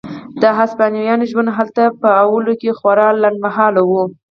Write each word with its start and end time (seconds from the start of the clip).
د 0.41 0.43
هسپانویانو 0.57 1.29
ژوند 1.31 1.49
هلته 1.57 1.83
په 2.01 2.09
لومړیو 2.29 2.59
کې 2.61 2.77
خورا 2.79 3.07
لنډ 3.23 3.37
مهاله 3.45 3.81
و. 3.89 3.91